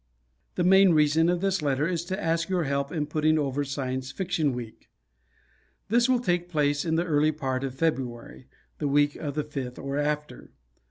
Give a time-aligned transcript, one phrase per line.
[0.55, 4.11] The main reason of this letter is to ask your help in putting over Science
[4.11, 4.89] Fiction Week.
[5.89, 8.47] This will take place in the early part of February,
[8.79, 10.53] the week of the 5th or after.